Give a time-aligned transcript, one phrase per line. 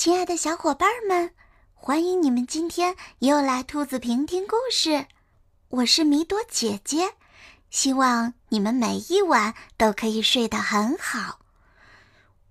[0.00, 1.30] 亲爱的小伙伴们，
[1.74, 5.04] 欢迎你们今天又来兔子平听故事。
[5.68, 7.12] 我是米朵姐姐，
[7.68, 11.40] 希望你们每一晚都可以睡得很好。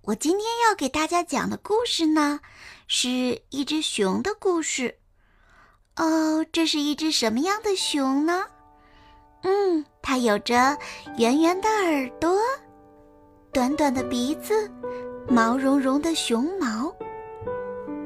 [0.04, 2.39] 我今天要给大家讲的故事呢，
[2.86, 5.00] 是一只熊的故事。
[5.95, 8.45] 哦，这是一只什么样的熊呢？
[9.41, 10.77] 嗯，它有着
[11.18, 12.39] 圆圆的耳朵，
[13.52, 14.71] 短短的鼻子，
[15.27, 16.95] 毛茸茸的熊毛。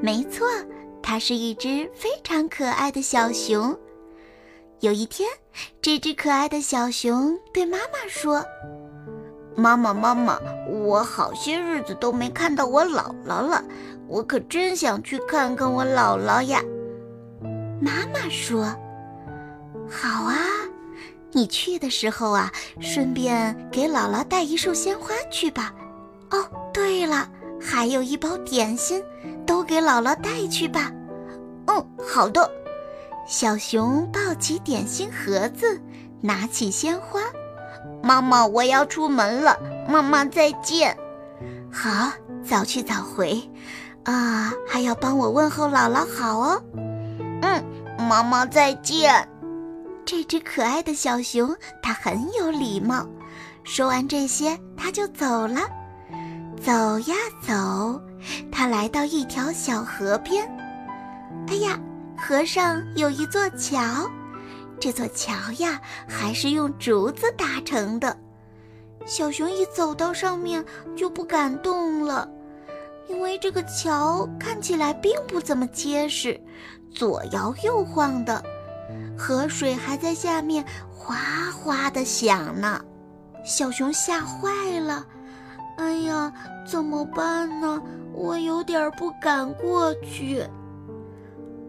[0.04, 0.46] 没错，
[1.02, 3.74] 它是一只非常可爱的小熊。
[4.80, 5.26] 有一天，
[5.80, 8.44] 这只可爱的小熊对妈妈说
[9.56, 10.38] ：“妈妈，妈妈，
[10.68, 13.64] 我好些日子都没看到我姥姥了，
[14.06, 16.60] 我可真想去看看我姥姥呀。”
[17.80, 18.64] 妈妈说
[19.88, 20.36] ：“好啊，
[21.32, 25.74] 你去的时候啊，顺便给姥姥带一束鲜花去吧。
[26.30, 27.26] 哦，对了，
[27.58, 29.02] 还有一包点心。”
[29.46, 30.90] 都给姥姥带去吧。
[31.66, 32.50] 嗯，好的。
[33.26, 35.80] 小熊抱起点心盒子，
[36.20, 37.20] 拿起鲜花。
[38.02, 39.58] 妈妈，我要出门了。
[39.88, 40.96] 妈妈再见。
[41.72, 42.12] 好，
[42.44, 43.42] 早去早回。
[44.04, 46.62] 啊，还要帮我问候姥姥好哦。
[47.40, 47.64] 嗯，
[47.98, 49.26] 妈妈再见。
[50.04, 53.06] 这只可爱的小熊，它很有礼貌。
[53.62, 55.60] 说完这些，它就走了。
[56.62, 57.98] 走呀走。
[58.50, 60.46] 他来到一条小河边，
[61.48, 61.78] 哎呀，
[62.16, 64.10] 河上有一座桥，
[64.80, 68.16] 这座桥呀还是用竹子搭成的。
[69.06, 70.64] 小熊一走到上面
[70.96, 72.28] 就不敢动了，
[73.08, 76.40] 因为这个桥看起来并不怎么结实，
[76.90, 78.42] 左摇右晃的，
[79.18, 81.16] 河水还在下面哗
[81.52, 82.82] 哗的响呢。
[83.44, 85.04] 小熊吓坏了，
[85.76, 86.32] 哎呀，
[86.66, 87.82] 怎么办呢？
[88.14, 90.42] 我有点不敢过去。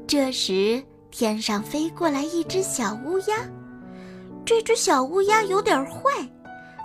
[0.08, 3.36] 这时，天上飞过来一只小乌鸦。
[4.46, 6.12] 这只小乌鸦有点坏，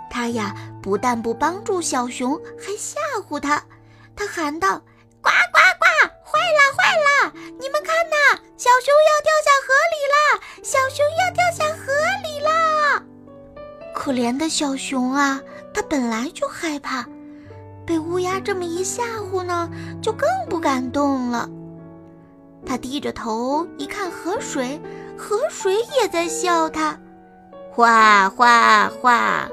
[0.09, 3.63] 它呀不但不帮助小熊，还吓唬它。
[4.15, 4.79] 它喊道
[5.21, 5.85] ：“呱呱呱！
[6.25, 7.33] 坏了坏了！
[7.59, 10.41] 你们看呐，小熊要掉下河里啦！
[10.63, 11.93] 小熊要掉下河
[12.25, 13.03] 里啦！”
[13.93, 15.39] 可怜的小熊啊，
[15.73, 17.05] 它本来就害怕。
[17.91, 19.69] 被乌鸦这么一吓唬呢，
[20.01, 21.49] 就更不敢动了。
[22.65, 24.79] 他低着头一看河水，
[25.17, 26.97] 河水也在笑他。
[27.69, 29.45] 哗哗哗！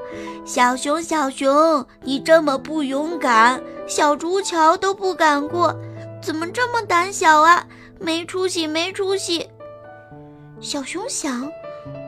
[0.45, 5.75] 小熊小熊，你这么不勇敢，小竹桥都不敢过，
[6.21, 7.67] 怎么这么胆小啊？
[7.99, 9.45] 没出息没出息！
[10.61, 11.45] 小熊想，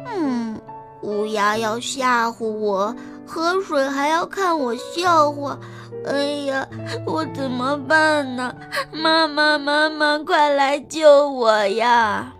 [0.07, 0.57] 嗯，
[1.01, 2.95] 乌鸦要吓唬我，
[3.31, 5.57] 喝水还要看我笑话。
[6.05, 6.67] 哎呀，
[7.05, 8.53] 我怎么办呢？
[8.91, 12.33] 妈妈，妈妈，快来救我呀！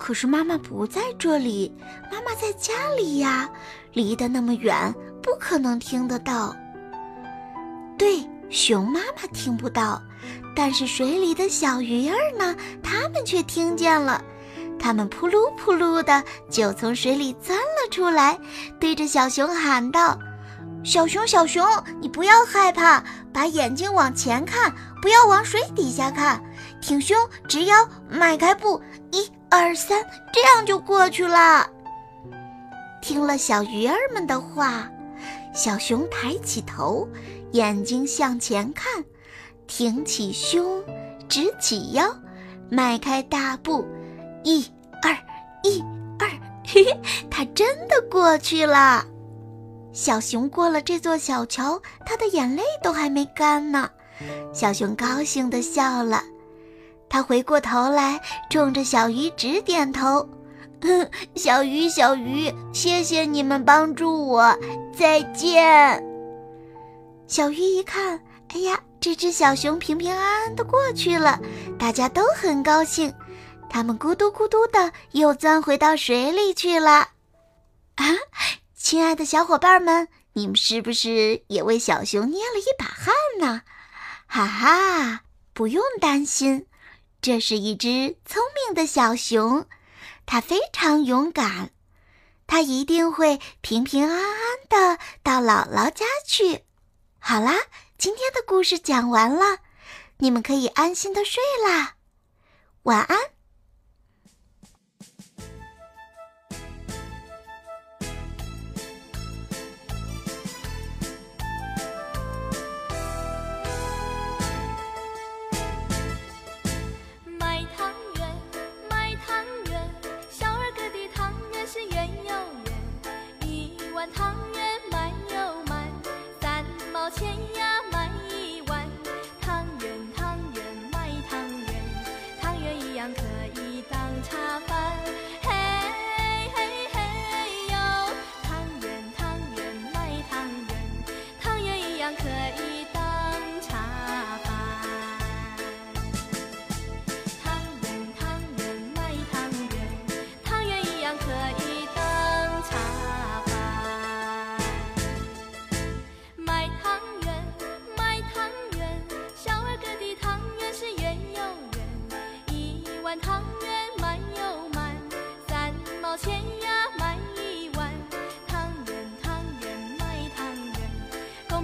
[0.00, 1.72] 可是妈妈不在这里，
[2.10, 3.48] 妈妈在家里呀，
[3.92, 4.92] 离得那么远，
[5.22, 6.52] 不可能听得到。
[7.96, 10.02] 对，熊妈妈听不到，
[10.56, 12.56] 但是水里的小鱼儿呢？
[12.82, 14.20] 它们却听见了，
[14.82, 18.36] 它们扑噜扑噜的就从水里钻了出来，
[18.80, 20.18] 对着小熊喊道。
[20.82, 21.64] 小熊，小熊，
[22.00, 23.00] 你不要害怕，
[23.32, 26.42] 把眼睛往前看，不要往水底下看，
[26.80, 27.16] 挺胸
[27.46, 28.82] 直腰，迈开步，
[29.12, 31.70] 一二三，这样就过去了。
[33.00, 34.90] 听了小鱼儿们的话，
[35.54, 37.08] 小熊抬起头，
[37.52, 39.04] 眼睛向前看，
[39.68, 40.82] 挺起胸，
[41.28, 42.12] 直起腰，
[42.68, 43.86] 迈开大步，
[44.44, 44.66] 一
[45.02, 45.12] 二
[45.62, 45.82] 一
[46.18, 46.28] 二，
[46.66, 49.04] 嘿嘿，它真的过去了。
[49.92, 53.90] 小熊过了这座小桥，他的眼泪都还没干呢。
[54.52, 56.22] 小熊高兴地笑了，
[57.08, 60.26] 他回过头来，冲着小鱼直点头
[61.36, 64.56] ：“小鱼，小鱼，谢谢你们帮助我，
[64.96, 66.02] 再见。”
[67.28, 68.18] 小鱼一看，
[68.54, 71.38] 哎呀，这只小熊平平安安的过去了，
[71.78, 73.12] 大家都很高兴，
[73.72, 77.08] 他们咕嘟咕嘟的又钻回到水里去了。
[77.94, 78.04] 啊！
[78.76, 83.62] 亲爱的小伙伴们，你们是不是也为小熊捏了一把汗呢？
[84.26, 85.22] 哈哈，
[85.54, 86.66] 不用担心，
[87.22, 89.66] 这是一只聪明的小熊，
[90.26, 91.70] 它非常勇敢，
[92.46, 94.38] 它一定会平平安安
[94.68, 96.64] 的到姥姥家去。
[97.18, 97.54] 好啦，
[97.96, 99.60] 今天的故事讲完了，
[100.18, 101.94] 你们可以安心的睡啦，
[102.82, 103.16] 晚安。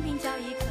[0.08, 0.67] 公平交易